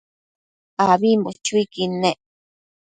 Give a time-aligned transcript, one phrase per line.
[0.85, 2.19] ambimbo chuiquid nec